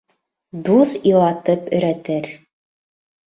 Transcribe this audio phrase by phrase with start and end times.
[0.69, 2.31] Дуҫ илатып өйрәтер